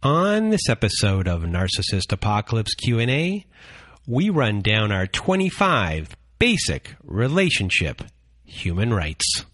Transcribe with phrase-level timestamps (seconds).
[0.00, 3.44] On this episode of Narcissist Apocalypse Q&A,
[4.06, 8.02] we run down our 25 basic relationship
[8.44, 9.44] human rights.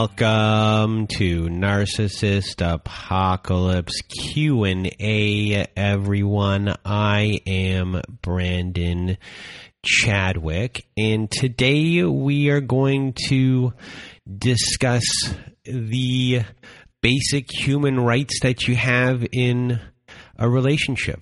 [0.00, 6.74] Welcome to Narcissist Apocalypse Q&A everyone.
[6.86, 9.18] I am Brandon
[9.84, 13.74] Chadwick and today we are going to
[14.38, 15.04] discuss
[15.64, 16.44] the
[17.02, 19.80] basic human rights that you have in
[20.38, 21.20] a relationship.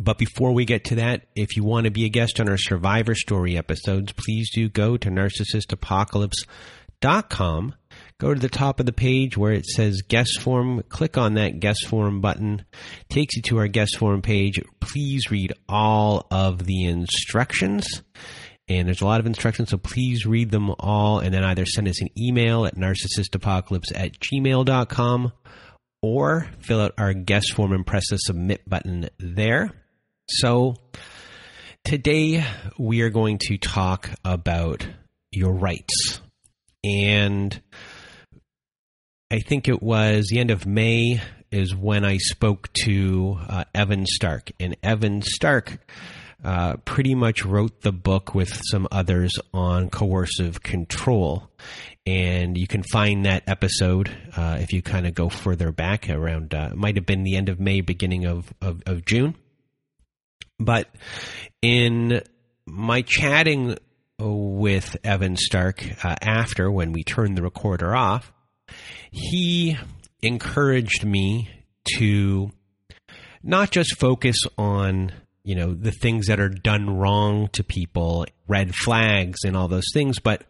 [0.00, 2.56] But before we get to that, if you want to be a guest on our
[2.56, 6.32] Survivor Story episodes, please do go to narcissistapocalypse.com.
[7.02, 10.82] Go to the top of the page where it says guest form.
[10.88, 12.64] Click on that guest form button.
[13.08, 14.60] Takes you to our guest form page.
[14.80, 18.02] Please read all of the instructions.
[18.68, 21.88] And there's a lot of instructions, so please read them all and then either send
[21.88, 25.32] us an email at narcissistapocalypse at gmail.com
[26.00, 29.72] or fill out our guest form and press the submit button there.
[30.28, 30.76] So,
[31.84, 32.44] today
[32.78, 34.86] we are going to talk about
[35.32, 36.21] your rights.
[36.84, 37.60] And
[39.30, 41.20] I think it was the end of May
[41.50, 44.50] is when I spoke to uh, Evan Stark.
[44.58, 45.78] And Evan Stark
[46.44, 51.48] uh, pretty much wrote the book with some others on coercive control.
[52.04, 56.52] And you can find that episode uh, if you kind of go further back around,
[56.52, 59.36] uh, might have been the end of May, beginning of, of, of June.
[60.58, 60.88] But
[61.60, 62.22] in
[62.66, 63.76] my chatting
[64.18, 68.32] with Evan Stark uh, after when we turned the recorder off,
[69.10, 69.76] he
[70.22, 71.50] encouraged me
[71.96, 72.50] to
[73.42, 75.12] not just focus on
[75.44, 79.90] you know the things that are done wrong to people red flags and all those
[79.92, 80.44] things but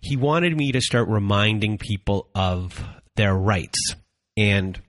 [0.00, 2.82] he wanted me to start reminding people of
[3.18, 3.94] their rights.
[4.36, 4.80] And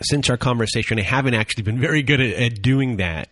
[0.00, 3.28] since our conversation i haven't actually been very good at, at doing that.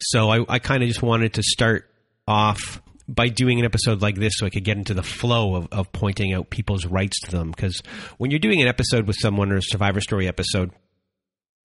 [0.00, 1.90] So i, I kind of just wanted to start
[2.26, 5.68] off by doing an episode like this so I could get into the flow of,
[5.72, 7.50] of pointing out people's rights to them.
[7.50, 7.82] Because
[8.18, 10.70] when you're doing an episode with someone or a Survivor Story episode,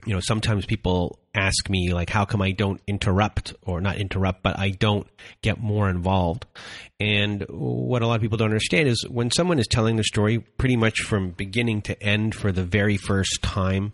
[0.05, 4.44] you know, sometimes people ask me, like, how come I don't interrupt or not interrupt,
[4.44, 5.05] but I don't
[5.41, 6.45] get more involved?
[7.01, 10.39] And what a lot of people don't understand is when someone is telling the story
[10.39, 13.91] pretty much from beginning to end for the very first time,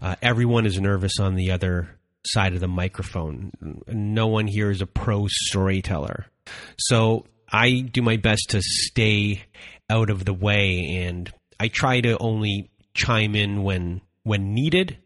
[0.00, 3.52] uh, everyone is nervous on the other side of the microphone.
[3.88, 6.26] No one here is a pro storyteller.
[6.78, 9.42] So I do my best to stay
[9.88, 14.98] out of the way and I try to only chime in when when needed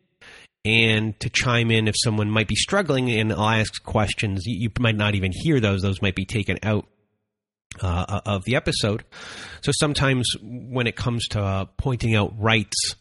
[0.65, 4.43] and to chime in if someone might be struggling and I'll ask questions.
[4.47, 6.87] You, might not even hear those, those might be taken out
[7.83, 9.05] uh, of the episode.
[9.63, 12.97] So sometimes when it comes to uh, pointing out rights,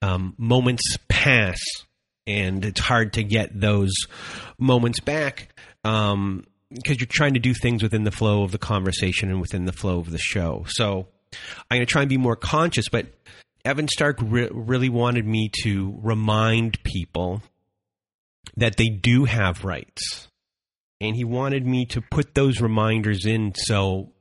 [0.00, 1.58] um, moments pass
[2.26, 3.92] and it's hard to get those
[4.58, 5.54] moments back.
[5.84, 9.64] Um, because you're trying to do things within the flow of the conversation and within
[9.64, 10.64] the flow of the show.
[10.68, 11.06] So
[11.70, 13.06] I'm going to try and be more conscious, but
[13.64, 17.42] Evan Stark re- really wanted me to remind people
[18.56, 20.28] that they do have rights.
[21.00, 24.12] And he wanted me to put those reminders in so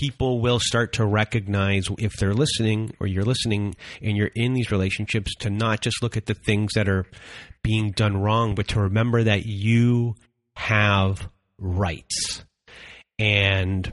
[0.00, 4.70] people will start to recognize if they're listening or you're listening and you're in these
[4.70, 7.04] relationships to not just look at the things that are
[7.62, 10.14] being done wrong, but to remember that you
[10.56, 12.44] have rights.
[13.18, 13.92] And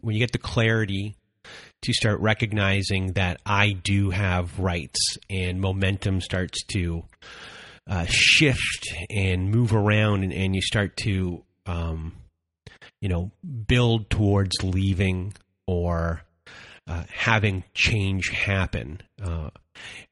[0.00, 1.14] when you get the clarity
[1.82, 7.04] to start recognizing that I do have rights and momentum starts to
[7.86, 12.14] uh, shift and move around, and, and you start to, um,
[13.00, 13.30] you know,
[13.66, 15.34] build towards leaving
[15.66, 16.22] or
[16.88, 19.00] uh, having change happen.
[19.22, 19.50] Uh,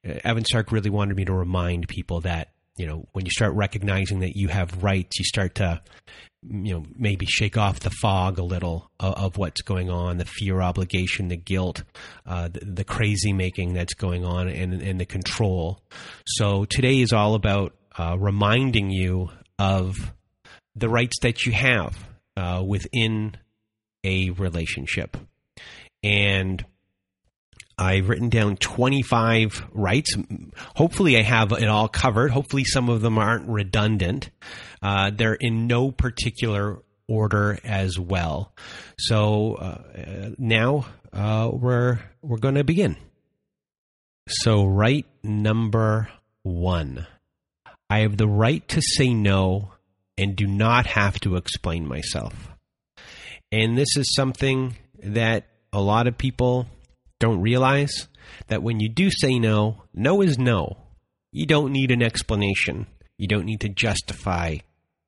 [0.05, 4.21] Evan Stark really wanted me to remind people that you know when you start recognizing
[4.21, 5.81] that you have rights, you start to
[6.49, 10.27] you know maybe shake off the fog a little of, of what's going on, the
[10.27, 11.82] fear, obligation, the guilt,
[12.27, 15.81] uh, the, the, crazy making that's going on, and, and the control.
[16.27, 19.97] So today is all about uh, reminding you of
[20.75, 21.97] the rights that you have
[22.37, 23.37] uh, within
[24.05, 25.17] a relationship,
[26.03, 26.65] and
[27.79, 30.15] I've written down 25 rights.
[30.77, 32.31] Hopefully, I have it all covered.
[32.31, 34.31] Hopefully, some of them aren't redundant.
[34.81, 38.53] Uh, they're in no particular order as well.
[38.99, 42.97] So uh, now uh, we're we're going to begin.
[44.29, 46.09] So, right number
[46.43, 47.06] one,
[47.89, 49.71] I have the right to say no
[50.19, 52.35] and do not have to explain myself.
[53.53, 56.67] And this is something that a lot of people
[57.21, 58.09] don't realize
[58.49, 60.77] that when you do say no, no is no.
[61.33, 62.87] You don't need an explanation.
[63.19, 64.59] You don't need to justify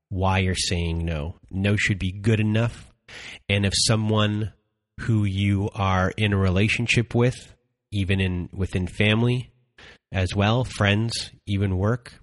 [0.08, 1.36] why you're saying no.
[1.50, 2.92] No should be good enough.
[3.48, 4.52] And if someone
[5.00, 7.54] who you are in a relationship with,
[7.92, 9.50] even in within family
[10.12, 12.14] as well, friends, even work,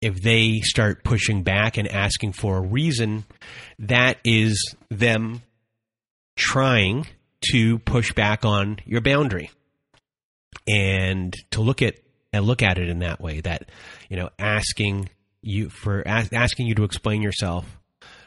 [0.00, 3.24] if they start pushing back and asking for a reason,
[3.78, 5.42] that is them
[6.36, 7.06] trying
[7.52, 9.50] to push back on your boundary.
[10.66, 11.96] And to look at
[12.32, 13.70] and look at it in that way that
[14.08, 15.08] you know asking
[15.42, 17.78] you for asking you to explain yourself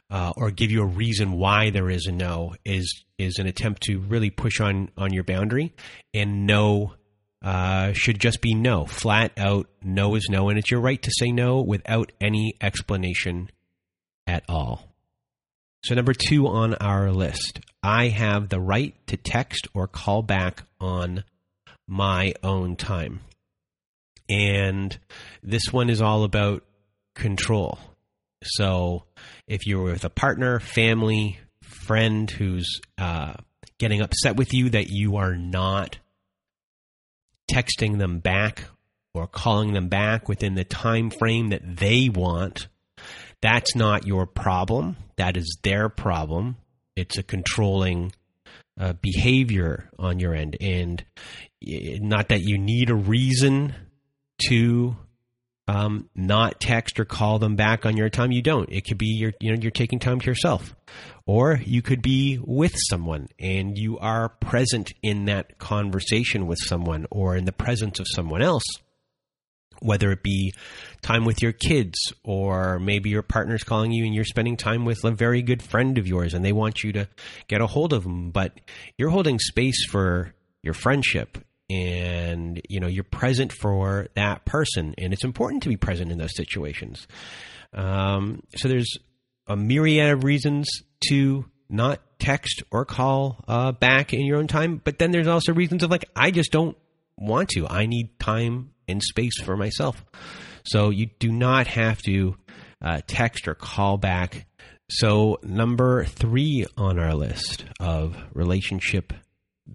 [0.09, 3.83] uh, or give you a reason why there is a no is is an attempt
[3.83, 5.73] to really push on on your boundary
[6.13, 6.93] and no
[7.41, 11.11] uh, should just be no flat out no is no and it's your right to
[11.19, 13.49] say no without any explanation
[14.27, 14.91] at all
[15.83, 20.63] so, number two on our list, I have the right to text or call back
[20.79, 21.23] on
[21.87, 23.21] my own time.
[24.29, 24.97] And
[25.41, 26.63] this one is all about
[27.15, 27.79] control.
[28.43, 29.05] So,
[29.47, 33.33] if you're with a partner, family, friend who's uh,
[33.79, 35.97] getting upset with you that you are not
[37.51, 38.65] texting them back
[39.13, 42.67] or calling them back within the time frame that they want,
[43.41, 44.97] that's not your problem.
[45.17, 46.57] That is their problem.
[46.95, 48.13] It's a controlling
[48.79, 50.57] uh, behavior on your end.
[50.61, 51.03] And
[51.61, 53.75] not that you need a reason
[54.47, 54.95] to
[55.71, 58.33] um, not text or call them back on your time.
[58.33, 58.69] You don't.
[58.69, 60.75] It could be you're you know you're taking time to yourself,
[61.25, 67.07] or you could be with someone and you are present in that conversation with someone
[67.09, 68.63] or in the presence of someone else
[69.83, 70.53] whether it be
[71.01, 75.03] time with your kids or maybe your partner's calling you and you're spending time with
[75.03, 77.07] a very good friend of yours and they want you to
[77.47, 78.59] get a hold of them but
[78.95, 81.39] you're holding space for your friendship
[81.71, 86.17] and you know you're present for that person and it's important to be present in
[86.17, 87.07] those situations
[87.73, 88.97] um, so there's
[89.47, 90.67] a myriad of reasons
[91.07, 95.53] to not text or call uh, back in your own time but then there's also
[95.53, 96.77] reasons of like i just don't
[97.17, 100.05] want to i need time and space for myself.
[100.63, 102.35] So you do not have to
[102.81, 104.45] uh, text or call back.
[104.89, 109.13] So, number three on our list of relationship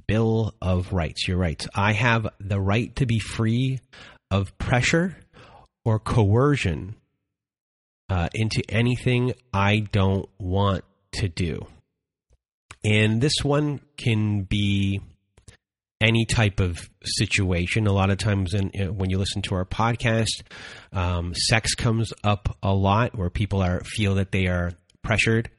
[0.06, 1.66] bill of rights, your rights.
[1.74, 3.80] I have the right to be free
[4.30, 5.16] of pressure
[5.84, 6.96] or coercion
[8.08, 11.66] uh, into anything I don't want to do.
[12.84, 15.00] And this one can be
[16.00, 17.86] any type of situation.
[17.86, 20.42] A lot of times, in, when you listen to our podcast,
[20.92, 24.72] um, sex comes up a lot, where people are feel that they are
[25.02, 25.50] pressured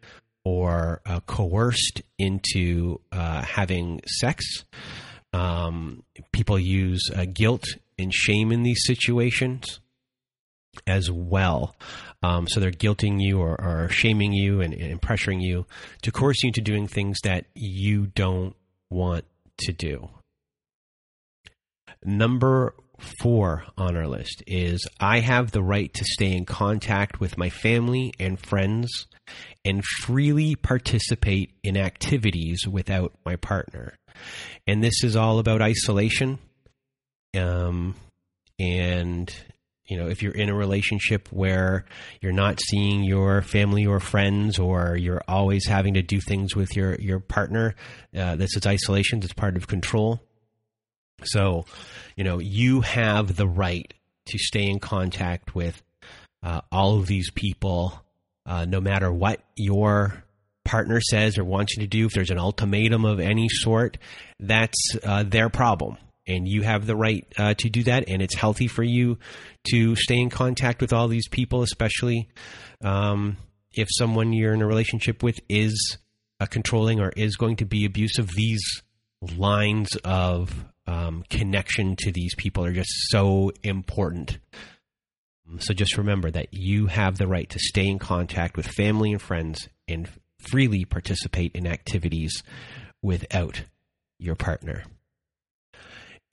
[0.48, 4.64] or uh, coerced into uh, having sex.
[5.34, 7.66] Um, people use uh, guilt
[8.00, 9.80] and shame in these situations
[10.86, 11.76] as well.
[12.24, 15.66] Um, so they're guilting you or, or shaming you and, and pressuring you
[16.04, 18.56] to coerce you into doing things that you don't
[18.90, 19.26] want
[19.60, 20.10] to do.
[22.04, 27.38] Number four on our list is I have the right to stay in contact with
[27.38, 29.08] my family and friends
[29.64, 33.94] and freely participate in activities without my partner.
[34.66, 36.40] And this is all about isolation.
[37.36, 37.96] Um,
[38.58, 39.34] and
[39.88, 41.86] you know, if you're in a relationship where
[42.22, 46.76] you're not seeing your family or friends, or you're always having to do things with
[46.76, 47.74] your your partner,
[48.16, 49.22] uh, this is isolation.
[49.24, 50.22] It's part of control.
[51.24, 51.66] So,
[52.16, 53.92] you know, you have the right
[54.28, 55.82] to stay in contact with
[56.44, 58.04] uh, all of these people,
[58.46, 60.24] uh, no matter what your
[60.64, 62.06] partner says or wants you to do.
[62.06, 63.98] If there's an ultimatum of any sort,
[64.40, 65.98] that's uh, their problem.
[66.28, 69.18] And you have the right uh, to do that, and it's healthy for you
[69.72, 72.28] to stay in contact with all these people, especially
[72.84, 73.38] um,
[73.72, 75.98] if someone you're in a relationship with is
[76.42, 78.28] uh, controlling or is going to be abusive.
[78.36, 78.84] These
[79.38, 84.40] lines of um, connection to these people are just so important.
[85.60, 89.22] So just remember that you have the right to stay in contact with family and
[89.22, 92.44] friends and freely participate in activities
[93.02, 93.64] without
[94.20, 94.84] your partner.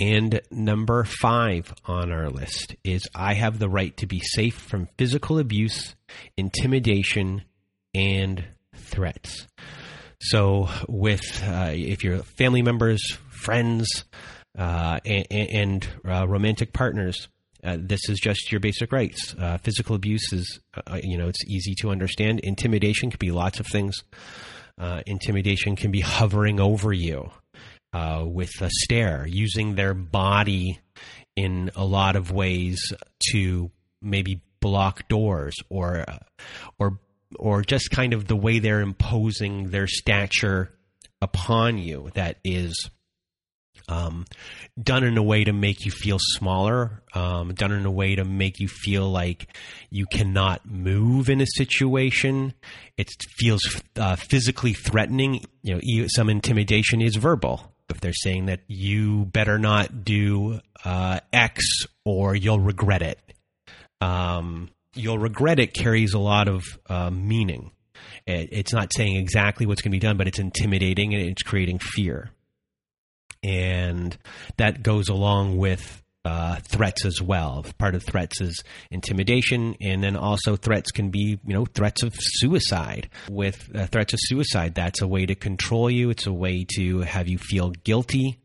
[0.01, 4.89] And number five on our list is I have the right to be safe from
[4.99, 5.95] physical abuse,
[6.37, 7.43] intimidation,
[7.95, 8.45] and
[8.75, 9.47] threats.
[10.21, 14.05] So, with uh, if you're family members, friends,
[14.57, 17.29] uh, and, and uh, romantic partners,
[17.63, 19.35] uh, this is just your basic rights.
[19.39, 22.41] Uh, physical abuse is, uh, you know, it's easy to understand.
[22.41, 23.97] Intimidation can be lots of things.
[25.07, 27.31] intimidation can be hovering over you
[28.23, 30.81] with a stare, using their body
[31.37, 32.93] in a lot of ways
[33.31, 33.71] to
[34.01, 36.05] maybe block doors or
[36.79, 36.99] or
[37.39, 40.73] or just kind of the way they're imposing their stature
[41.21, 42.91] upon you that is
[43.89, 44.25] um,
[44.81, 48.25] done in a way to make you feel smaller, um, done in a way to
[48.25, 49.49] make you feel like
[49.91, 52.55] you cannot move in a situation.
[52.97, 55.45] It feels uh, physically threatening.
[55.63, 57.73] You know, some intimidation is verbal.
[57.91, 63.21] If they're saying that you better not do uh, X or you'll regret it,
[64.01, 67.73] um, you'll regret it carries a lot of uh, meaning.
[68.27, 71.43] It, it's not saying exactly what's going to be done, but it's intimidating and it's
[71.43, 72.31] creating fear.
[73.45, 74.17] And
[74.57, 77.65] that goes along with uh, threats as well.
[77.79, 82.15] Part of threats is intimidation, and then also threats can be, you know, threats of
[82.17, 83.11] suicide.
[83.31, 86.11] With uh, threats of suicide, that's a way to control you.
[86.11, 88.41] It's a way to have you feel guilty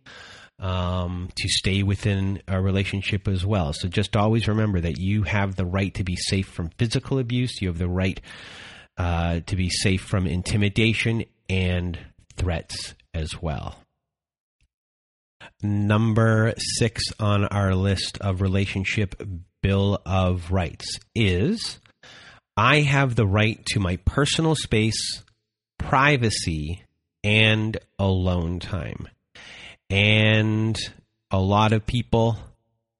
[0.60, 3.74] um, to stay within a relationship as well.
[3.74, 7.62] So just always remember that you have the right to be safe from physical abuse.
[7.62, 8.20] You have the right
[8.98, 11.98] uh, to be safe from intimidation and
[12.36, 13.78] threats as well.
[15.62, 19.22] Number six on our list of relationship
[19.62, 21.80] Bill of Rights is
[22.56, 25.24] I have the right to my personal space,
[25.78, 26.84] privacy,
[27.24, 29.08] and alone time.
[29.90, 30.78] And
[31.32, 32.38] a lot of people,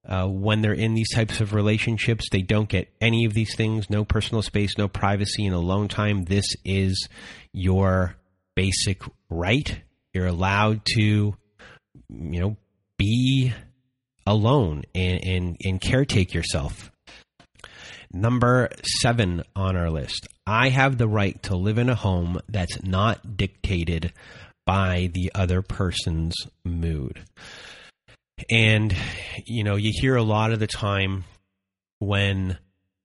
[0.08, 3.90] uh, when they're in these types of relationships, they don't get any of these things
[3.90, 6.24] no personal space, no privacy, and alone time.
[6.24, 7.08] This is
[7.54, 8.16] your
[8.56, 9.82] basic right.
[10.14, 11.36] You're allowed to,
[12.10, 12.58] you know,
[12.98, 13.54] be
[14.26, 16.92] alone and, and, and caretake yourself.
[18.12, 20.28] Number seven on our list.
[20.48, 24.14] I have the right to live in a home that's not dictated
[24.66, 27.22] by the other person's mood.
[28.50, 28.96] And,
[29.46, 31.26] you know, you hear a lot of the time
[32.00, 32.58] when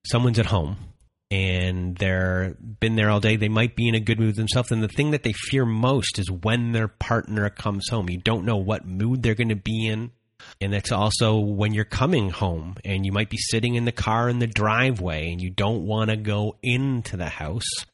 [0.06, 0.76] someone's at home
[1.30, 4.70] and they're been there all day, they might be in a good mood themselves.
[4.70, 8.08] And the thing that they fear most is when their partner comes home.
[8.10, 10.12] You don't know what mood they're going to be in.
[10.60, 14.28] And that's also when you're coming home and you might be sitting in the car
[14.28, 17.86] in the driveway and you don't want to go into the house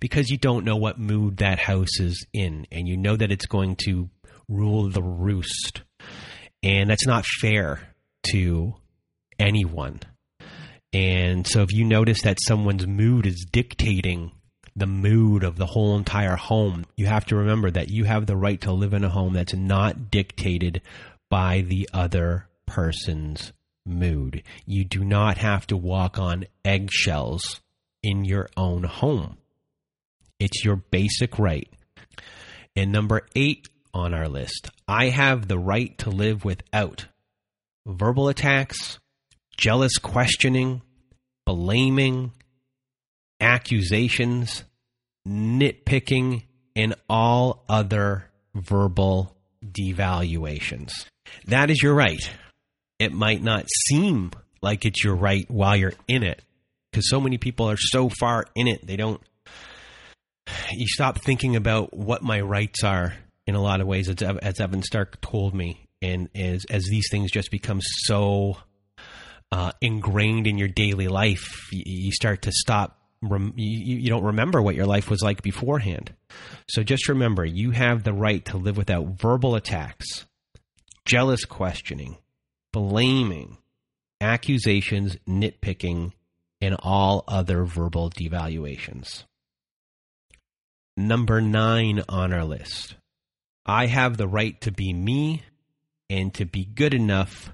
[0.00, 3.46] because you don't know what mood that house is in and you know that it's
[3.46, 4.08] going to
[4.48, 5.82] rule the roost.
[6.62, 7.94] And that's not fair
[8.32, 8.74] to
[9.38, 10.00] anyone.
[10.92, 14.32] And so if you notice that someone's mood is dictating
[14.74, 18.36] the mood of the whole entire home, you have to remember that you have the
[18.36, 20.80] right to live in a home that's not dictated
[21.28, 23.52] by the other person's
[23.84, 24.42] mood.
[24.66, 27.60] You do not have to walk on eggshells
[28.02, 29.38] in your own home.
[30.38, 31.68] It's your basic right.
[32.76, 37.06] And number eight on our list, I have the right to live without
[37.86, 39.00] verbal attacks,
[39.58, 40.80] jealous questioning,
[41.44, 42.32] blaming,
[43.40, 44.64] accusations,
[45.26, 48.24] nitpicking, and all other
[48.54, 50.90] verbal devaluations.
[51.46, 52.30] That is your right.
[52.98, 54.30] It might not seem
[54.62, 56.42] like it's your right while you're in it
[56.90, 59.20] because so many people are so far in it, they don't.
[60.72, 63.14] You stop thinking about what my rights are
[63.46, 67.08] in a lot of ways, as, as Evan Stark told me, and as as these
[67.10, 68.56] things just become so
[69.52, 72.96] uh, ingrained in your daily life, you, start to stop.
[73.22, 76.14] Rem, you, you don't remember what your life was like beforehand.
[76.68, 80.26] So just remember, you have the right to live without verbal attacks,
[81.04, 82.18] jealous questioning,
[82.72, 83.56] blaming,
[84.20, 86.12] accusations, nitpicking,
[86.60, 89.24] and all other verbal devaluations.
[90.96, 92.96] Number nine on our list
[93.68, 95.42] I have the right to be me
[96.08, 97.52] and to be good enough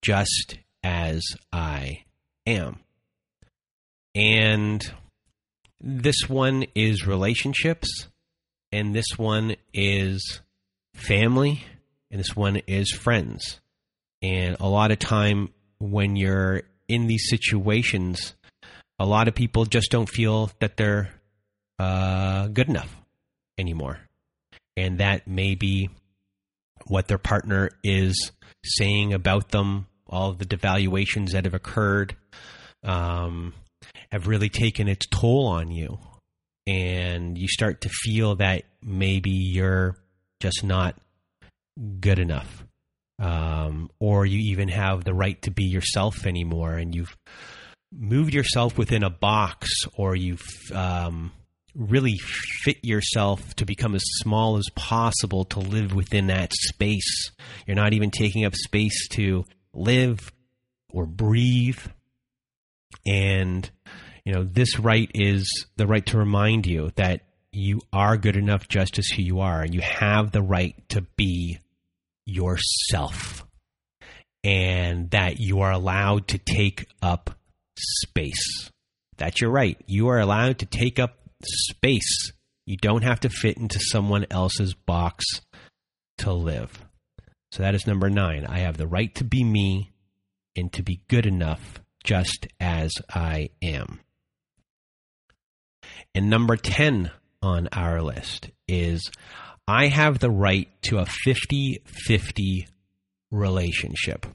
[0.00, 1.22] just as
[1.52, 2.04] I
[2.46, 2.80] am.
[4.14, 4.82] And
[5.80, 8.08] this one is relationships,
[8.72, 10.40] and this one is
[10.94, 11.64] family,
[12.10, 13.60] and this one is friends.
[14.22, 18.34] And a lot of time when you're in these situations,
[18.98, 21.10] a lot of people just don't feel that they're
[21.78, 22.94] uh, good enough
[23.56, 24.00] anymore.
[24.76, 25.88] And that may be
[26.86, 28.32] what their partner is
[28.64, 32.16] saying about them, all the devaluations that have occurred
[32.82, 33.54] um,
[34.10, 35.98] have really taken its toll on you.
[36.66, 39.96] And you start to feel that maybe you're
[40.40, 40.96] just not
[42.00, 42.64] good enough.
[43.18, 47.14] Um, or you even have the right to be yourself anymore, and you've
[47.92, 51.30] moved yourself within a box, or you've um,
[51.74, 52.16] really
[52.62, 57.30] fit yourself to become as small as possible to live within that space.
[57.66, 60.32] You're not even taking up space to live
[60.92, 61.80] or breathe.
[63.06, 63.70] And,
[64.24, 67.22] you know, this right is the right to remind you that
[67.52, 69.62] you are good enough just as who you are.
[69.62, 71.58] And you have the right to be
[72.26, 73.46] yourself.
[74.42, 77.30] And that you are allowed to take up
[77.78, 78.70] space.
[79.18, 79.76] That's your right.
[79.86, 82.32] You are allowed to take up space.
[82.66, 85.24] You don't have to fit into someone else's box
[86.18, 86.86] to live.
[87.52, 88.46] So that is number nine.
[88.46, 89.90] I have the right to be me
[90.56, 94.00] and to be good enough just as I am.
[96.14, 97.10] And number 10
[97.42, 99.10] on our list is
[99.66, 102.68] I have the right to a 50 50
[103.30, 104.26] relationship.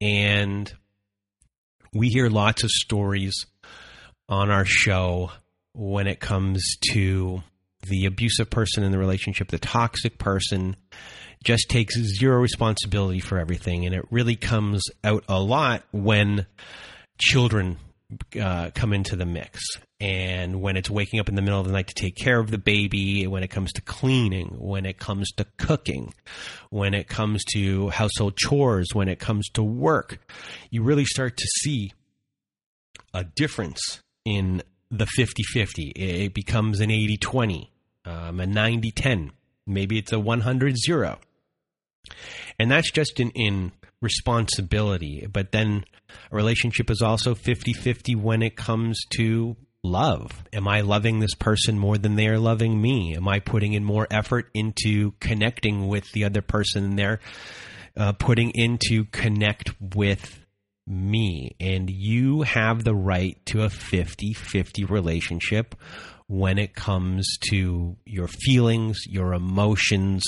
[0.00, 0.72] And
[1.92, 3.46] we hear lots of stories
[4.28, 5.30] on our show
[5.74, 7.42] when it comes to
[7.82, 10.76] the abusive person in the relationship, the toxic person
[11.44, 13.84] just takes zero responsibility for everything.
[13.84, 16.46] And it really comes out a lot when
[17.18, 17.78] children
[18.40, 19.60] uh, come into the mix.
[20.00, 22.50] And when it's waking up in the middle of the night to take care of
[22.50, 26.12] the baby, when it comes to cleaning, when it comes to cooking,
[26.70, 30.18] when it comes to household chores, when it comes to work,
[30.70, 31.92] you really start to see
[33.14, 35.82] a difference in the 50 50.
[35.90, 37.71] It becomes an 80 20,
[38.04, 39.32] um, a 90 10.
[39.66, 41.18] Maybe it's a 100 0.
[42.58, 45.26] And that's just in, in responsibility.
[45.30, 45.84] But then
[46.30, 50.44] a relationship is also 50 50 when it comes to love.
[50.52, 53.16] Am I loving this person more than they are loving me?
[53.16, 57.20] Am I putting in more effort into connecting with the other person than they're
[57.96, 60.40] uh, putting into connect with
[60.86, 61.54] me.
[61.60, 65.74] And you have the right to a 50 50 relationship
[66.32, 70.24] when it comes to your feelings, your emotions,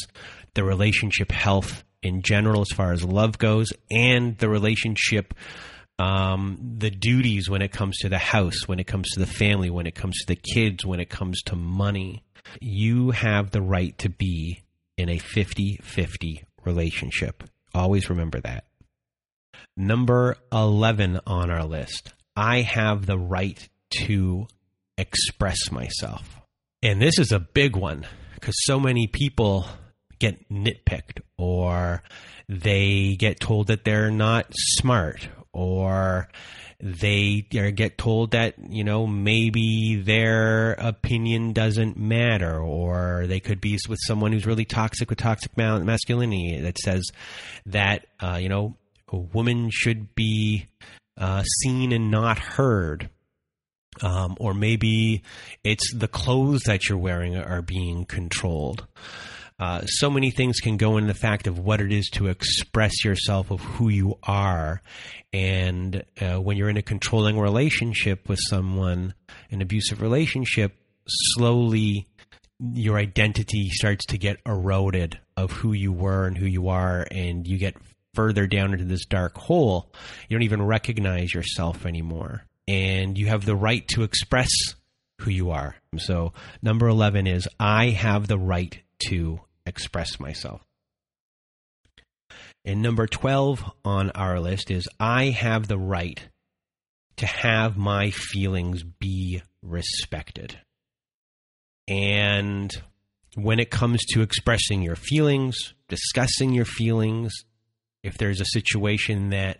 [0.53, 5.33] the relationship health in general, as far as love goes, and the relationship.
[5.99, 9.71] Um, the duties when it comes to the house, when it comes to the family,
[9.71, 12.23] when it comes to the kids, when it comes to money.
[12.61, 14.63] You have the right to be
[14.99, 17.45] in a 50 50 relationship.
[17.75, 18.65] Always remember that.
[19.75, 22.13] Number 11 on our list.
[22.37, 23.67] I have the right
[24.03, 24.49] to
[24.97, 26.41] express myself.
[26.83, 29.67] And this is a big one because so many people
[30.19, 32.03] get nitpicked or
[32.49, 36.29] they get told that they're not smart or
[36.81, 43.79] they get told that you know maybe their opinion doesn't matter or they could be
[43.89, 47.11] with someone who's really toxic with toxic masculinity that says
[47.65, 48.77] that uh, you know
[49.09, 50.67] a woman should be
[51.17, 53.09] uh, seen and not heard.
[54.03, 55.23] Um, or maybe
[55.63, 58.87] it's the clothes that you're wearing are being controlled.
[59.59, 63.05] Uh, so many things can go in the fact of what it is to express
[63.05, 64.83] yourself of who you are.
[65.33, 69.15] And uh, when you're in a controlling relationship with someone,
[69.51, 70.75] an abusive relationship,
[71.07, 72.07] slowly
[72.73, 77.47] your identity starts to get eroded of who you were and who you are, and
[77.47, 77.77] you get
[78.15, 79.93] further down into this dark hole,
[80.29, 82.45] you don't even recognize yourself anymore.
[82.67, 84.51] And you have the right to express
[85.21, 85.77] who you are.
[85.99, 90.63] So, number 11 is I have the right to express myself.
[92.65, 96.21] And number 12 on our list is I have the right
[97.17, 100.59] to have my feelings be respected.
[101.87, 102.73] And
[103.35, 107.33] when it comes to expressing your feelings, discussing your feelings,
[108.03, 109.59] if there's a situation that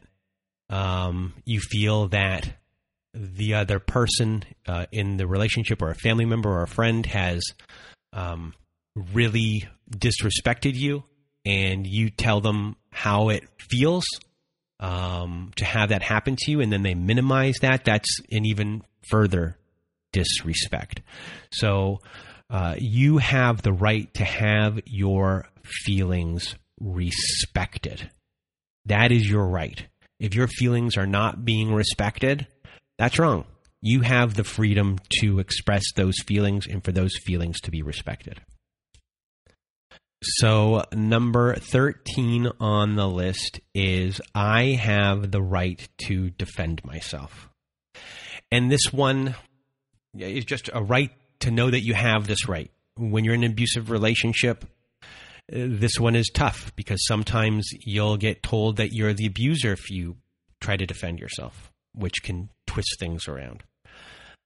[0.71, 2.55] um, you feel that
[3.15, 7.43] the other person uh, in the relationship or a family member or a friend has
[8.13, 8.55] um,
[9.13, 11.05] really disrespected you
[11.45, 14.05] and you tell them how it feels
[14.81, 18.83] um, to have that happen to you and then they minimize that that's an even
[19.09, 19.57] further
[20.13, 21.01] disrespect.
[21.53, 22.01] So
[22.51, 28.11] uh, you have the right to have your feelings respected.
[28.87, 29.87] That is your right.
[30.21, 32.47] If your feelings are not being respected
[32.99, 33.45] that's wrong.
[33.81, 38.41] You have the freedom to express those feelings and for those feelings to be respected.
[40.23, 47.51] So, number 13 on the list is I have the right to defend myself.
[48.51, 49.35] And this one
[50.17, 52.71] is just a right to know that you have this right.
[52.97, 54.65] When you're in an abusive relationship,
[55.49, 60.17] this one is tough because sometimes you'll get told that you're the abuser if you
[60.61, 63.63] try to defend yourself which can twist things around.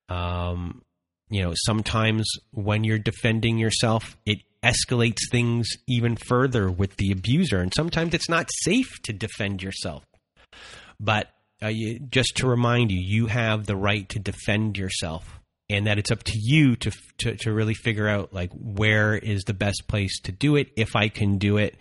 [0.08, 0.82] Um,
[1.30, 7.58] you know, sometimes when you're defending yourself, it escalates things even further with the abuser,
[7.58, 10.04] and sometimes it's not safe to defend yourself.
[10.98, 11.28] But
[11.62, 15.98] uh, you, just to remind you, you have the right to defend yourself, and that
[15.98, 19.84] it's up to you to, to to really figure out like where is the best
[19.86, 21.76] place to do it, if I can do it,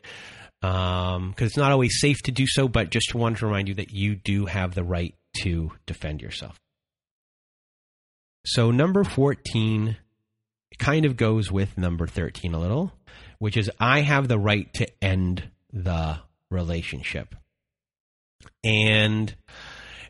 [0.61, 2.67] because um, it's not always safe to do so.
[2.67, 6.59] But just wanted to remind you that you do have the right to defend yourself.
[8.45, 9.97] So, number 14
[10.79, 12.93] kind of goes with number 13 a little,
[13.39, 16.19] which is I have the right to end the
[16.49, 17.35] relationship.
[18.63, 19.35] And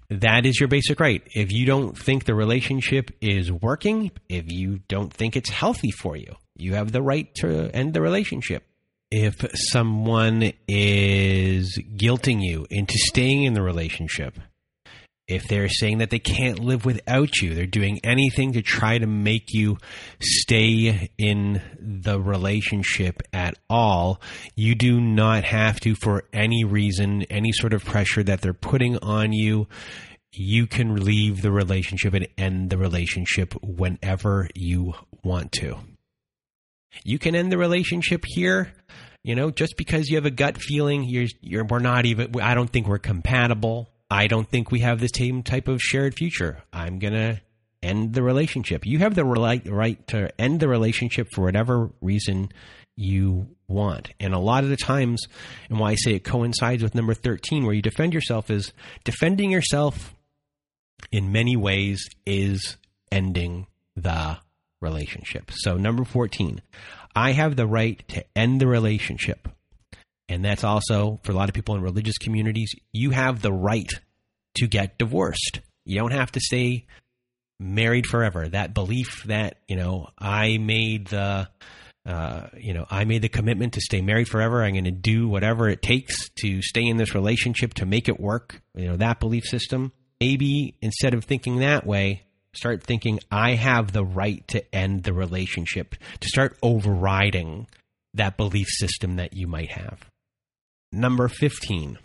[0.09, 1.21] that is your basic right.
[1.33, 6.15] If you don't think the relationship is working, if you don't think it's healthy for
[6.15, 8.63] you, you have the right to end the relationship.
[9.09, 9.35] If
[9.71, 14.37] someone is guilting you into staying in the relationship,
[15.27, 19.05] if they're saying that they can't live without you, they're doing anything to try to
[19.05, 19.77] make you
[20.21, 24.21] stay in the relationship at all,
[24.55, 28.97] you do not have to, for any reason, any sort of pressure that they're putting
[28.99, 29.67] on you.
[30.31, 35.77] You can leave the relationship and end the relationship whenever you want to.
[37.03, 38.73] You can end the relationship here
[39.23, 42.53] you know just because you have a gut feeling you're, you're we're not even i
[42.53, 46.63] don't think we're compatible I don't think we have the same type of shared future.
[46.71, 47.41] I'm going to
[47.83, 48.85] end the relationship.
[48.85, 52.51] You have the right, to end the relationship for whatever reason
[52.95, 54.09] you want.
[54.19, 55.21] And a lot of the times,
[55.69, 58.71] and why I say it coincides with number 13, where you defend yourself, is
[59.03, 60.15] defending yourself
[61.11, 62.77] in many ways is
[63.11, 64.37] ending the
[64.81, 65.51] relationship.
[65.53, 66.61] So, number 14,
[67.15, 69.47] I have the right to end the relationship.
[70.29, 73.91] And that's also for a lot of people in religious communities, you have the right
[74.55, 75.61] to get divorced.
[75.85, 76.85] You don't have to stay
[77.59, 78.47] married forever.
[78.47, 81.47] That belief that, you know, I made the
[82.07, 84.63] uh, you know, I made the commitment to stay married forever.
[84.63, 88.17] I'm going to do whatever it takes to stay in this relationship to make it
[88.17, 88.61] work.
[88.75, 89.91] You know, that belief system.
[90.21, 95.13] Maybe instead of thinking that way, start thinking, I have the right to end the
[95.13, 97.67] relationship, to start overriding
[98.13, 100.09] that belief system that you might have.
[100.91, 101.97] Number 15,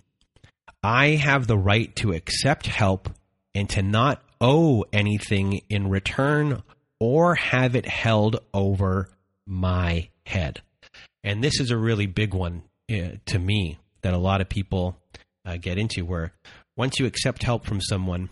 [0.82, 3.08] I have the right to accept help
[3.54, 6.62] and to not owe anything in return
[6.98, 9.08] or have it held over
[9.46, 10.62] my head.
[11.24, 14.96] And this is a really big one uh, to me that a lot of people
[15.44, 16.32] uh, get into where
[16.76, 18.30] once you accept help from someone,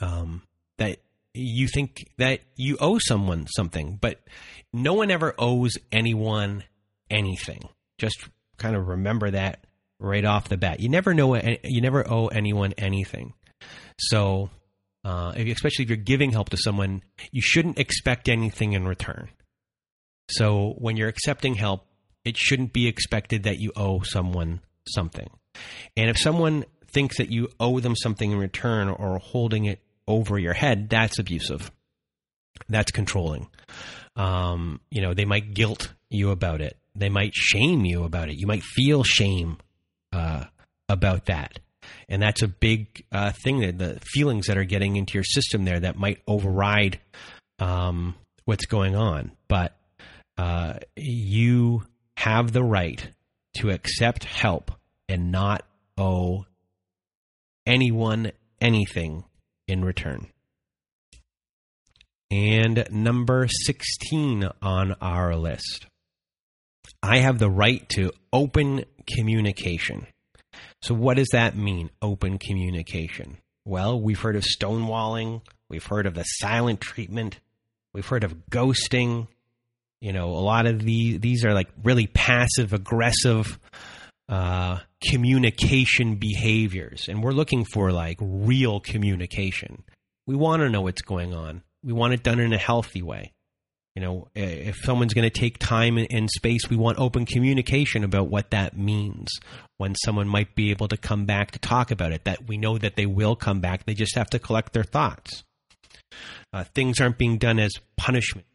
[0.00, 0.42] um,
[0.78, 0.98] that
[1.34, 4.20] you think that you owe someone something, but
[4.72, 6.64] no one ever owes anyone
[7.10, 7.68] anything.
[7.98, 9.64] Just kind of remember that
[9.98, 10.80] right off the bat.
[10.80, 13.34] You never know, you never owe anyone anything.
[13.98, 14.50] So,
[15.04, 19.28] uh, especially if you're giving help to someone, you shouldn't expect anything in return.
[20.30, 21.86] So, when you're accepting help,
[22.24, 25.28] it shouldn't be expected that you owe someone something.
[25.96, 30.38] And if someone thinks that you owe them something in return or holding it over
[30.38, 31.70] your head, that's abusive.
[32.68, 33.48] That's controlling.
[34.14, 38.36] Um, you know, they might guilt you about it they might shame you about it.
[38.36, 39.58] You might feel shame
[40.12, 40.44] uh,
[40.88, 41.58] about that.
[42.08, 45.64] And that's a big uh, thing that the feelings that are getting into your system
[45.64, 47.00] there that might override
[47.58, 49.32] um, what's going on.
[49.48, 49.76] But
[50.36, 51.84] uh, you
[52.16, 53.08] have the right
[53.58, 54.70] to accept help
[55.08, 55.64] and not
[55.98, 56.46] owe
[57.66, 59.24] anyone anything
[59.66, 60.28] in return.
[62.30, 65.86] And number 16 on our list
[67.02, 70.06] I have the right to open communication.
[70.82, 73.38] So, what does that mean, open communication?
[73.64, 77.40] Well, we've heard of stonewalling, we've heard of the silent treatment,
[77.92, 79.28] we've heard of ghosting.
[80.00, 83.58] You know, a lot of these these are like really passive aggressive
[84.28, 89.84] uh, communication behaviors, and we're looking for like real communication.
[90.26, 91.62] We want to know what's going on.
[91.84, 93.32] We want it done in a healthy way.
[93.94, 98.28] You know, if someone's going to take time and space, we want open communication about
[98.28, 99.28] what that means.
[99.76, 102.78] When someone might be able to come back to talk about it, that we know
[102.78, 103.84] that they will come back.
[103.84, 105.44] They just have to collect their thoughts.
[106.54, 108.46] Uh, things aren't being done as punishment.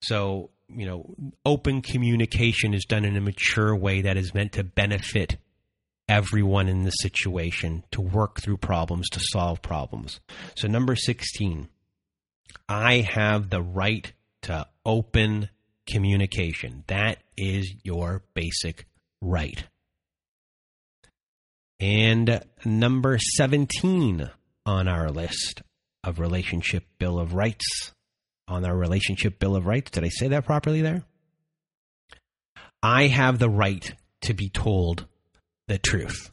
[0.00, 1.14] So, you know,
[1.44, 5.36] open communication is done in a mature way that is meant to benefit
[6.08, 10.20] everyone in the situation, to work through problems, to solve problems.
[10.56, 11.68] So, number 16,
[12.68, 15.48] I have the right to open
[15.86, 16.84] communication.
[16.86, 18.86] That is your basic
[19.20, 19.64] right.
[21.78, 24.30] And number 17
[24.64, 25.62] on our list
[26.02, 27.92] of Relationship Bill of Rights.
[28.48, 29.90] On our Relationship Bill of Rights.
[29.90, 31.02] Did I say that properly there?
[32.82, 35.06] I have the right to be told
[35.66, 36.30] the truth.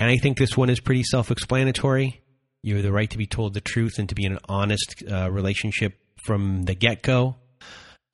[0.00, 2.20] And I think this one is pretty self explanatory.
[2.62, 5.02] You have the right to be told the truth and to be in an honest
[5.10, 7.36] uh, relationship from the get go.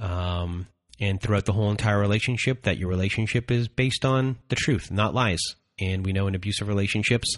[0.01, 0.67] Um,
[1.01, 5.15] and throughout the whole entire relationship, that your relationship is based on the truth, not
[5.15, 5.41] lies.
[5.79, 7.37] And we know in abusive relationships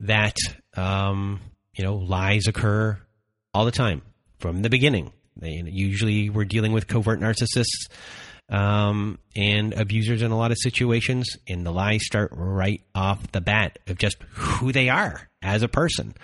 [0.00, 0.36] that,
[0.76, 1.40] um,
[1.76, 2.98] you know, lies occur
[3.52, 4.02] all the time
[4.38, 5.12] from the beginning.
[5.36, 7.88] They, usually we're dealing with covert narcissists
[8.48, 13.40] um, and abusers in a lot of situations, and the lies start right off the
[13.40, 16.14] bat of just who they are as a person.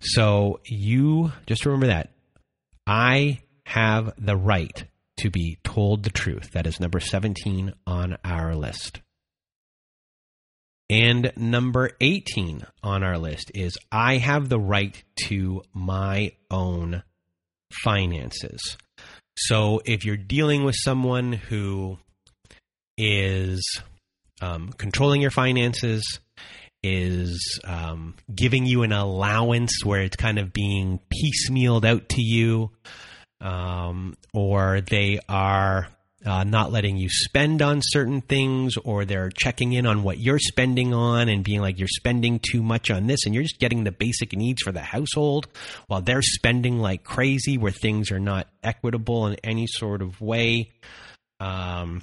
[0.00, 2.10] So you just remember that.
[2.88, 4.84] I have the right
[5.18, 6.52] to be told the truth.
[6.52, 9.02] That is number 17 on our list.
[10.88, 17.02] And number 18 on our list is I have the right to my own
[17.84, 18.78] finances.
[19.36, 21.98] So if you're dealing with someone who
[22.96, 23.62] is
[24.40, 26.20] um, controlling your finances,
[26.82, 32.70] is um, giving you an allowance where it's kind of being piecemealed out to you,
[33.40, 35.88] um, or they are
[36.24, 40.38] uh, not letting you spend on certain things, or they're checking in on what you're
[40.38, 43.84] spending on and being like, you're spending too much on this, and you're just getting
[43.84, 45.46] the basic needs for the household
[45.86, 50.72] while they're spending like crazy where things are not equitable in any sort of way.
[51.40, 52.02] Um,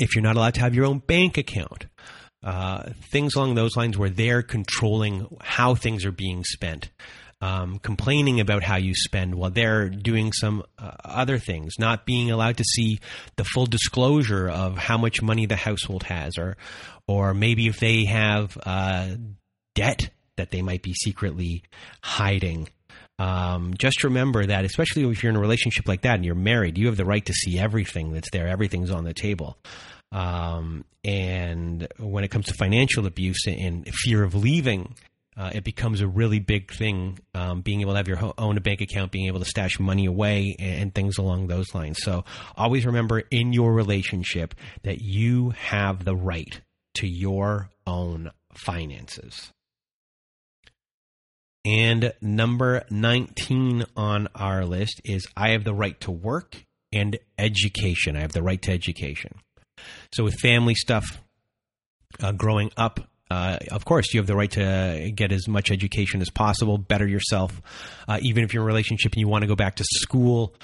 [0.00, 1.86] if you're not allowed to have your own bank account,
[2.48, 6.88] uh, things along those lines where they're controlling how things are being spent
[7.42, 12.30] um, complaining about how you spend while they're doing some uh, other things, not being
[12.30, 13.00] allowed to see
[13.36, 16.56] the full disclosure of how much money the household has, or
[17.06, 19.10] or maybe if they have uh,
[19.74, 21.64] debt that they might be secretly
[22.02, 22.68] hiding.
[23.18, 26.78] Um, just remember that, especially if you're in a relationship like that and you're married,
[26.78, 28.48] you have the right to see everything that's there.
[28.48, 29.58] Everything's on the table.
[30.10, 34.94] Um, and when it comes to financial abuse and fear of leaving
[35.38, 37.20] uh, it becomes a really big thing.
[37.32, 40.56] Um, being able to have your own bank account, being able to stash money away,
[40.58, 41.98] and, and things along those lines.
[42.02, 42.24] So
[42.56, 46.60] always remember in your relationship that you have the right
[46.96, 49.52] to your own finances.
[51.64, 56.56] And number 19 on our list is I have the right to work
[56.92, 58.16] and education.
[58.16, 59.34] I have the right to education.
[60.12, 61.20] So, with family stuff,
[62.22, 66.20] uh, growing up, uh, of course, you have the right to get as much education
[66.20, 67.60] as possible, better yourself.
[68.06, 70.54] Uh, even if you're in a relationship and you want to go back to school,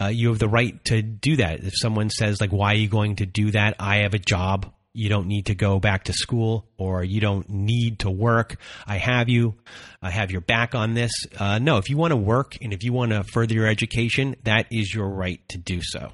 [0.00, 1.60] uh, you have the right to do that.
[1.60, 3.76] If someone says, like, why are you going to do that?
[3.78, 4.72] I have a job.
[4.92, 8.56] You don't need to go back to school or you don't need to work.
[8.86, 9.54] I have you.
[10.02, 11.12] I have your back on this.
[11.38, 14.34] Uh, no, if you want to work and if you want to further your education,
[14.42, 16.10] that is your right to do so.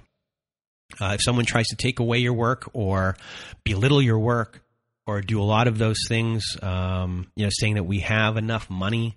[1.00, 3.16] Uh, if someone tries to take away your work or
[3.64, 4.62] belittle your work,
[5.06, 6.44] or do a lot of those things.
[6.62, 9.16] Um, you know, saying that we have enough money.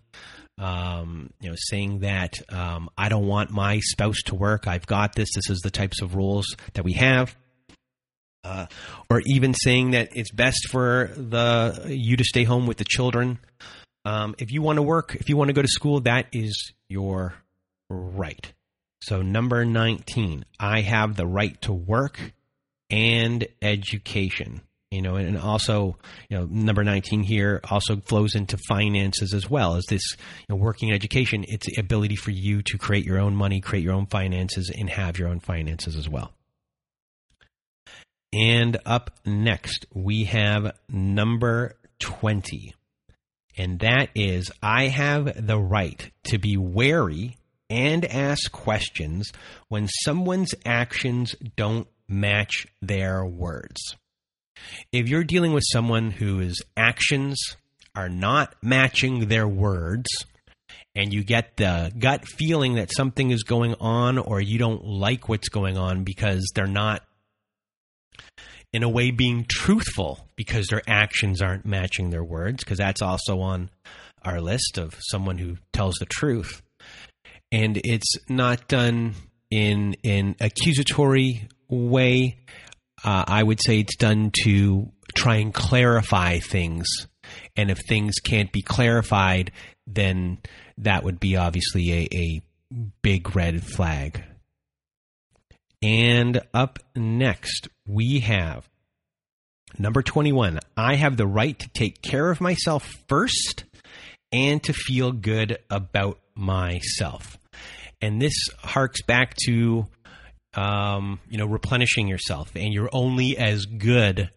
[0.58, 4.68] Um, you know, saying that um, I don't want my spouse to work.
[4.68, 5.30] I've got this.
[5.34, 7.36] This is the types of rules that we have.
[8.44, 8.66] Uh,
[9.10, 13.40] or even saying that it's best for the you to stay home with the children.
[14.06, 16.74] Um, if you want to work, if you want to go to school, that is
[16.90, 17.34] your
[17.90, 18.52] right.
[19.02, 22.20] So number nineteen, I have the right to work
[22.90, 25.98] and education you know, and also,
[26.30, 30.56] you know, number 19 here also flows into finances as well as this, you know,
[30.56, 31.46] working in education.
[31.48, 34.90] It's the ability for you to create your own money, create your own finances, and
[34.90, 36.34] have your own finances as well.
[38.34, 42.74] And up next, we have number 20.
[43.58, 47.38] And that is I have the right to be wary
[47.70, 49.32] and ask questions
[49.68, 53.96] when someone's actions don't match their words.
[54.92, 57.40] If you're dealing with someone whose actions
[57.96, 60.08] are not matching their words,
[60.96, 65.30] and you get the gut feeling that something is going on or you don't like
[65.30, 67.04] what's going on because they're not
[68.74, 73.40] in a way being truthful because their actions aren't matching their words because that's also
[73.40, 73.70] on
[74.24, 76.62] our list of someone who tells the truth
[77.52, 79.14] and it's not done
[79.50, 82.38] in an accusatory way
[83.04, 86.88] uh, i would say it's done to try and clarify things
[87.56, 89.52] and if things can't be clarified
[89.88, 90.38] then
[90.78, 92.42] that would be obviously a, a
[93.02, 94.24] big red flag.
[95.82, 98.68] And up next, we have
[99.78, 100.60] number 21.
[100.76, 103.64] I have the right to take care of myself first
[104.32, 107.38] and to feel good about myself.
[108.02, 109.86] And this harks back to
[110.54, 114.30] um, you know replenishing yourself, and you're only as good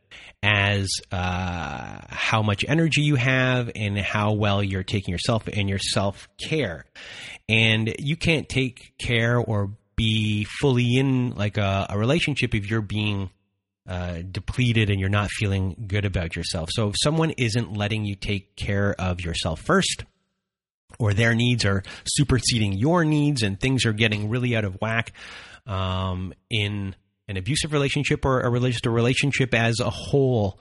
[0.42, 5.79] as uh, how much energy you have and how well you're taking yourself and your
[5.79, 6.85] self care.
[7.48, 12.81] And you can't take care or be fully in like a, a relationship if you're
[12.81, 13.31] being
[13.88, 16.68] uh, depleted and you're not feeling good about yourself.
[16.72, 20.05] So if someone isn't letting you take care of yourself first,
[21.03, 25.12] or their needs are superseding your needs and things are getting really out of whack
[25.67, 26.95] um, in
[27.27, 30.61] an abusive relationship or a religious relationship as a whole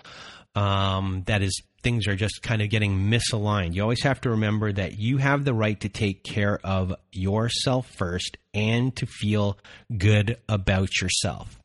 [0.55, 3.75] um, that is things are just kind of getting misaligned.
[3.75, 7.87] You always have to remember that you have the right to take care of yourself
[7.97, 9.59] first and to feel
[9.95, 11.60] good about yourself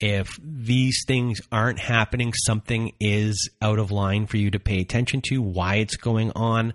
[0.00, 5.20] if these things aren't happening, something is out of line for you to pay attention
[5.28, 6.72] to, why it's going on,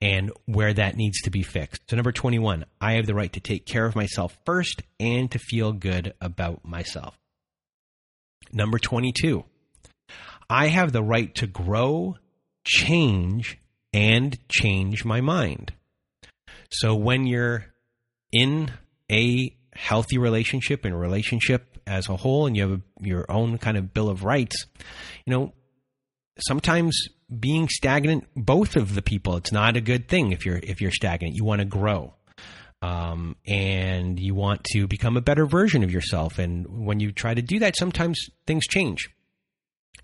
[0.00, 1.82] and where that needs to be fixed.
[1.90, 5.38] So, number 21, I have the right to take care of myself first and to
[5.38, 7.18] feel good about myself.
[8.52, 9.44] Number 22,
[10.48, 12.16] I have the right to grow,
[12.64, 13.58] change,
[13.92, 15.72] and change my mind.
[16.70, 17.66] So, when you're
[18.30, 18.70] in
[19.10, 23.58] a healthy relationship and a relationship as a whole and you have a, your own
[23.58, 24.66] kind of bill of rights,
[25.26, 25.52] you know,
[26.38, 30.80] sometimes being stagnant, both of the people, it's not a good thing if you're if
[30.80, 31.34] you're stagnant.
[31.34, 32.14] You want to grow.
[32.82, 36.38] Um, and you want to become a better version of yourself.
[36.38, 39.10] And when you try to do that, sometimes things change.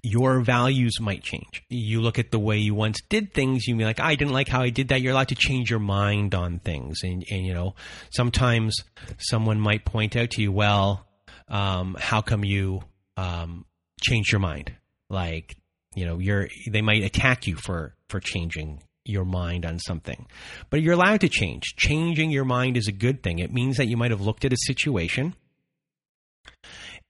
[0.02, 1.64] Your values might change.
[1.70, 4.48] You look at the way you once did things, you be like, I didn't like
[4.48, 5.00] how I did that.
[5.00, 6.98] You're allowed to change your mind on things.
[7.02, 7.76] And, and you know,
[8.10, 8.76] sometimes
[9.16, 11.05] someone might point out to you, well,
[11.48, 12.82] um, how come you
[13.16, 13.64] um,
[14.00, 14.72] change your mind?
[15.08, 15.56] Like,
[15.94, 20.26] you know, you're they might attack you for for changing your mind on something.
[20.68, 21.74] But you're allowed to change.
[21.76, 23.38] Changing your mind is a good thing.
[23.38, 25.34] It means that you might have looked at a situation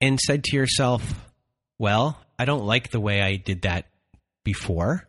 [0.01, 1.27] and said to yourself,
[1.79, 3.87] well, I don't like the way I did that
[4.44, 5.09] before.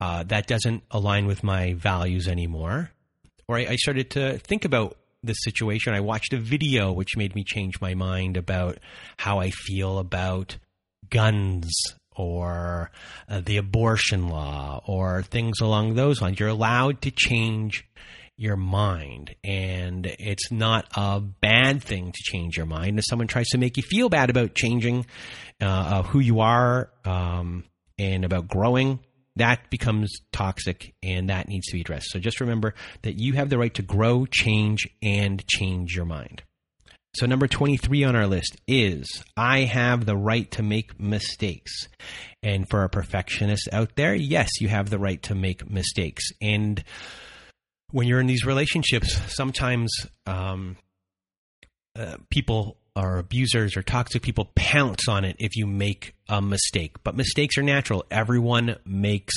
[0.00, 2.90] Uh, that doesn't align with my values anymore.
[3.48, 5.94] Or I, I started to think about this situation.
[5.94, 8.78] I watched a video which made me change my mind about
[9.16, 10.56] how I feel about
[11.10, 11.72] guns
[12.16, 12.90] or
[13.28, 16.38] uh, the abortion law or things along those lines.
[16.38, 17.84] You're allowed to change
[18.36, 22.98] your mind, and it's not a bad thing to change your mind.
[22.98, 25.06] If someone tries to make you feel bad about changing
[25.60, 27.64] uh, who you are um,
[27.98, 29.00] and about growing,
[29.38, 32.10] that becomes toxic and that needs to be addressed.
[32.10, 36.42] So just remember that you have the right to grow, change, and change your mind.
[37.14, 41.88] So, number 23 on our list is I have the right to make mistakes.
[42.42, 46.22] And for a perfectionist out there, yes, you have the right to make mistakes.
[46.40, 46.84] And
[47.90, 49.90] when you're in these relationships, sometimes
[50.26, 50.76] um,
[51.96, 56.96] uh, people or abusers or toxic people pounce on it if you make a mistake.
[57.04, 58.04] But mistakes are natural.
[58.10, 59.34] Everyone makes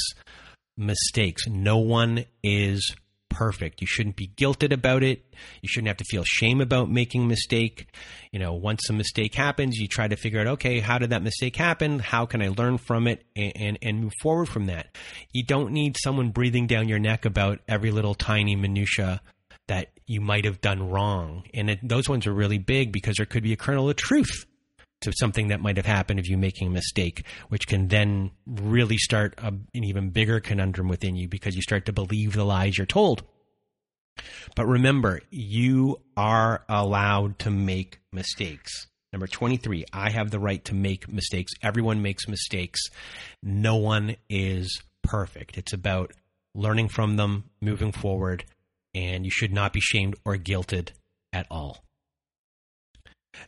[0.77, 1.47] mistakes.
[1.47, 2.95] No one is
[3.29, 3.79] perfect.
[3.79, 5.23] You shouldn't be guilted about it.
[5.61, 7.87] You shouldn't have to feel shame about making a mistake.
[8.31, 11.23] You know, once a mistake happens, you try to figure out, okay, how did that
[11.23, 11.99] mistake happen?
[11.99, 14.97] How can I learn from it and, and, and move forward from that?
[15.31, 19.21] You don't need someone breathing down your neck about every little tiny minutia
[19.71, 21.43] that you might have done wrong.
[21.53, 24.45] And it, those ones are really big because there could be a kernel of truth
[24.99, 28.97] to something that might have happened of you making a mistake, which can then really
[28.97, 32.77] start a, an even bigger conundrum within you because you start to believe the lies
[32.77, 33.23] you're told.
[34.57, 38.87] But remember, you are allowed to make mistakes.
[39.13, 41.53] Number 23, I have the right to make mistakes.
[41.63, 42.81] Everyone makes mistakes.
[43.41, 45.57] No one is perfect.
[45.57, 46.11] It's about
[46.53, 48.43] learning from them, moving forward,
[48.93, 50.89] and you should not be shamed or guilted
[51.33, 51.83] at all.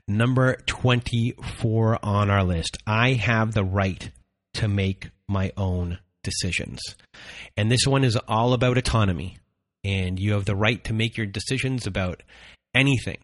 [0.07, 2.77] Number 24 on our list.
[2.87, 4.09] I have the right
[4.55, 6.79] to make my own decisions.
[7.57, 9.37] And this one is all about autonomy.
[9.83, 12.23] And you have the right to make your decisions about
[12.73, 13.17] anything,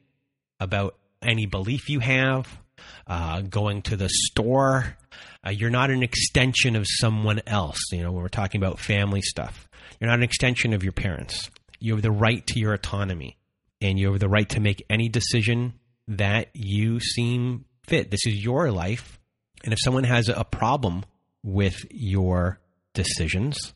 [0.60, 2.60] about any belief you have,
[3.08, 4.98] uh, going to the store.
[5.46, 7.80] Uh, you're not an extension of someone else.
[7.92, 11.50] You know, when we're talking about family stuff, you're not an extension of your parents.
[11.80, 13.38] You have the right to your autonomy,
[13.82, 15.74] and you have the right to make any decision
[16.08, 18.12] that you seem fit.
[18.12, 19.20] This is your life.
[19.64, 21.06] And if someone has a problem
[21.44, 22.60] with your
[22.94, 23.74] decisions,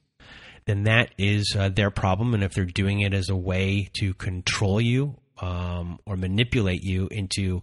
[0.65, 2.33] then that is uh, their problem.
[2.33, 7.07] And if they're doing it as a way to control you um, or manipulate you
[7.11, 7.61] into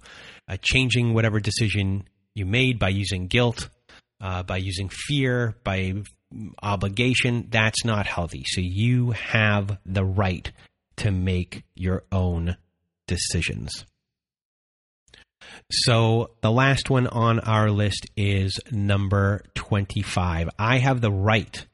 [0.49, 3.68] uh, changing whatever decision you made by using guilt,
[4.20, 5.95] uh, by using fear, by
[6.62, 8.44] obligation, that's not healthy.
[8.46, 10.50] So you have the right
[10.96, 12.56] to make your own
[13.06, 13.84] decisions.
[15.70, 20.50] So the last one on our list is number 25.
[20.58, 21.66] I have the right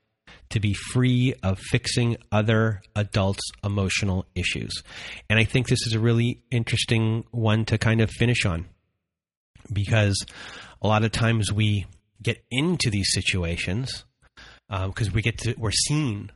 [0.50, 4.82] to be free of fixing other adults' emotional issues.
[5.28, 8.66] And I think this is a really interesting one to kind of finish on
[9.72, 10.24] because
[10.80, 11.86] a lot of times we
[12.22, 14.04] get into these situations
[14.68, 16.30] because um, we get to we're seen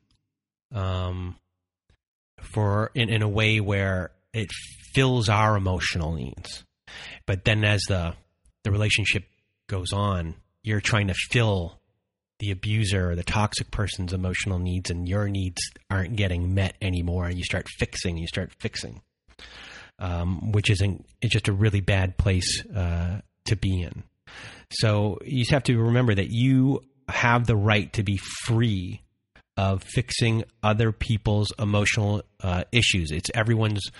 [0.74, 1.36] um,
[2.40, 4.50] for in, in a way where it
[4.94, 6.64] fills our emotional needs.
[7.26, 8.14] But then as the
[8.64, 9.24] the relationship
[9.68, 11.78] goes on, you're trying to fill
[12.38, 15.60] the abuser or the toxic person's emotional needs and your needs
[15.90, 19.02] aren't getting met anymore and you start fixing you start fixing
[20.00, 24.02] um, which isn't it's just a really bad place uh, to be in.
[24.72, 29.02] So you just have to remember that you have the right to be free
[29.56, 33.90] of fixing other people's emotional uh, issues it's everyone's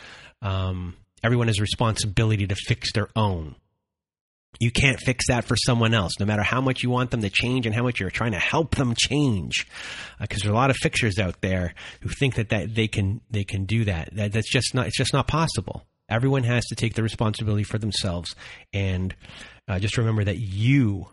[0.42, 3.56] um, everyone has responsibility to fix their own.
[4.58, 7.30] You can't fix that for someone else, no matter how much you want them to
[7.30, 9.66] change and how much you're trying to help them change.
[10.20, 13.20] Because uh, there's a lot of fixers out there who think that, that they can
[13.30, 14.14] they can do that.
[14.16, 14.32] that.
[14.32, 15.86] That's just not it's just not possible.
[16.08, 18.34] Everyone has to take the responsibility for themselves,
[18.72, 19.14] and
[19.68, 21.06] uh, just remember that you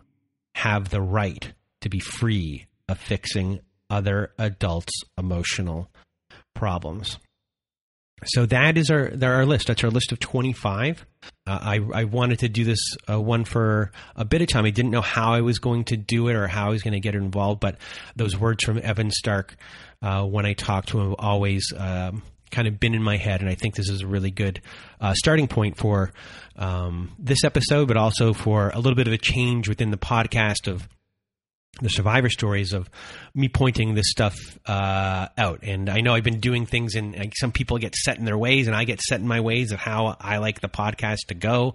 [0.56, 3.60] have the right to be free of fixing
[3.90, 5.90] other adults' emotional
[6.54, 7.18] problems.
[8.24, 9.68] So that is our there our list.
[9.68, 11.06] That's our list of 25.
[11.46, 14.64] Uh, I, I wanted to do this uh, one for a bit of time.
[14.64, 16.94] I didn't know how I was going to do it or how I was going
[16.94, 17.76] to get involved, but
[18.16, 19.56] those words from Evan Stark
[20.02, 23.48] uh, when I talked to him always um, kind of been in my head, and
[23.48, 24.62] I think this is a really good
[25.00, 26.12] uh, starting point for
[26.56, 30.66] um, this episode, but also for a little bit of a change within the podcast
[30.66, 30.88] of
[31.80, 32.88] the survivor stories of
[33.34, 35.60] me pointing this stuff uh, out.
[35.62, 38.38] And I know I've been doing things, and like, some people get set in their
[38.38, 41.34] ways, and I get set in my ways of how I like the podcast to
[41.34, 41.74] go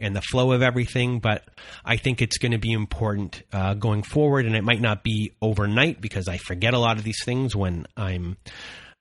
[0.00, 1.20] and the flow of everything.
[1.20, 1.44] But
[1.84, 5.32] I think it's going to be important uh, going forward, and it might not be
[5.40, 8.36] overnight because I forget a lot of these things when I'm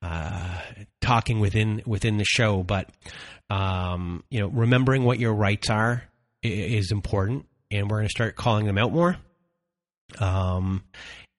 [0.02, 0.60] uh,
[1.02, 2.64] talking within within the show.
[2.64, 2.90] But
[3.50, 6.04] um, you know, remembering what your rights are
[6.42, 9.18] is important, and we're going to start calling them out more
[10.20, 10.84] um,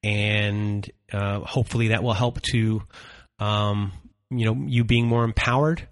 [0.03, 2.83] and uh, hopefully that will help to
[3.39, 3.93] um,
[4.31, 5.87] you know you being more empowered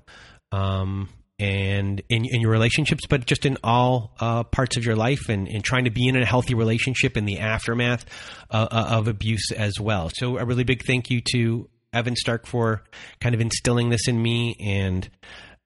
[0.53, 1.09] um,
[1.39, 5.49] and in, in your relationships, but just in all uh, parts of your life and,
[5.49, 8.05] and trying to be in a healthy relationship in the aftermath
[8.51, 10.11] uh, uh of abuse as well.
[10.15, 12.85] So a really big thank you to Evan Stark for
[13.21, 15.09] kind of instilling this in me, and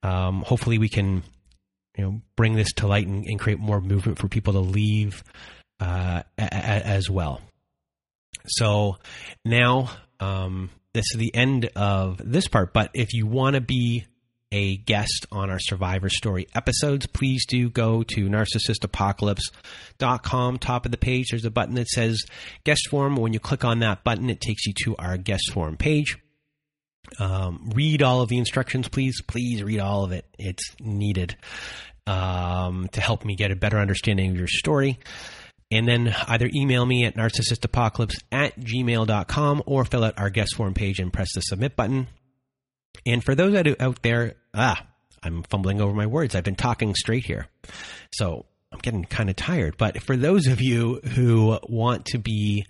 [0.03, 1.23] um, hopefully we can
[1.97, 5.23] you know bring this to light and, and create more movement for people to leave
[5.79, 7.41] uh, a- a- as well.
[8.47, 8.97] So
[9.43, 12.73] now um, this is the end of this part.
[12.73, 14.05] But if you want to be
[14.51, 20.57] a guest on our Survivor Story episodes, please do go to narcissistapocalypse.com.
[20.59, 22.23] Top of the page, there's a button that says
[22.63, 23.17] guest form.
[23.17, 26.17] When you click on that button, it takes you to our guest form page.
[27.19, 29.21] Um, read all of the instructions, please.
[29.21, 30.25] Please read all of it.
[30.39, 31.35] It's needed
[32.05, 34.99] um, to help me get a better understanding of your story
[35.71, 40.73] and then either email me at narcissistapocalypse at gmail.com or fill out our guest form
[40.73, 42.07] page and press the submit button.
[43.05, 44.85] And for those out there, ah,
[45.23, 46.35] I'm fumbling over my words.
[46.35, 47.47] I've been talking straight here.
[48.13, 49.77] So I'm getting kind of tired.
[49.77, 52.65] But for those of you who want to be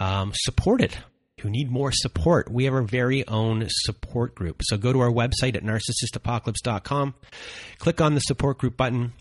[0.00, 0.96] um, supported,
[1.40, 4.62] who need more support, we have our very own support group.
[4.64, 7.14] So go to our website at narcissistapocalypse.com,
[7.78, 9.12] click on the support group button,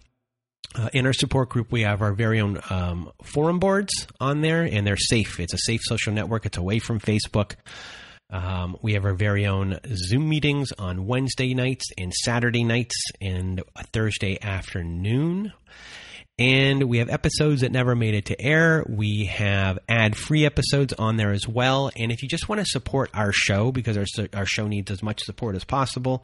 [0.76, 4.64] Uh, in our support group, we have our very own um, forum boards on there,
[4.64, 5.39] and they're safe.
[5.39, 6.45] It's a safe social network.
[6.45, 7.55] It's away from Facebook.
[8.32, 13.61] Um, we have our very own Zoom meetings on Wednesday nights and Saturday nights and
[13.91, 15.53] Thursday afternoon.
[16.39, 18.84] And we have episodes that never made it to air.
[18.89, 21.91] We have ad free episodes on there as well.
[21.95, 25.03] And if you just want to support our show, because our, our show needs as
[25.03, 26.23] much support as possible,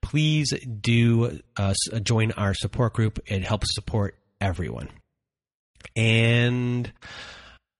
[0.00, 3.18] please do uh, join our support group.
[3.26, 4.88] It helps support everyone.
[5.94, 6.90] And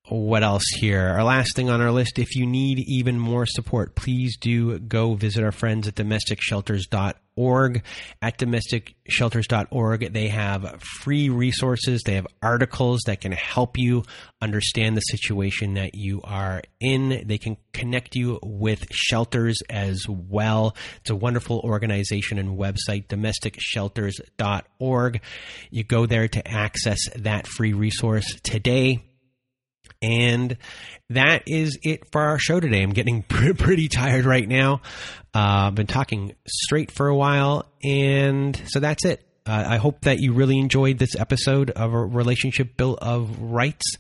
[0.08, 1.00] what else here?
[1.00, 5.14] Our last thing on our list if you need even more support, please do go
[5.14, 7.82] visit our friends at domesticshelters.org.
[8.20, 14.02] At domesticshelters.org, they have free resources, they have articles that can help you
[14.40, 17.22] understand the situation that you are in.
[17.26, 20.74] They can connect you with shelters as well.
[21.02, 25.20] It's a wonderful organization and website, domesticshelters.org.
[25.70, 29.04] You go there to access that free resource today
[30.02, 30.56] and
[31.10, 32.82] that is it for our show today.
[32.82, 34.82] I'm getting pretty tired right now.
[35.34, 39.24] Uh, I've been talking straight for a while, and so that's it.
[39.46, 43.96] Uh, I hope that you really enjoyed this episode of a relationship bill of rights,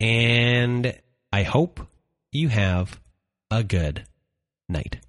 [0.00, 0.98] and
[1.32, 1.80] I hope
[2.32, 2.98] you have
[3.50, 4.04] a good
[4.68, 5.00] night.